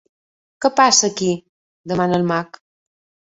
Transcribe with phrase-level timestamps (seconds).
[0.65, 1.29] Què passa aquí?
[1.91, 2.59] —demana el mag.